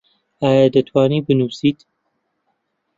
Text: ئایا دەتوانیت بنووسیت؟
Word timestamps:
ئایا 0.41 0.65
دەتوانیت 0.75 1.23
بنووسیت؟ 1.27 1.77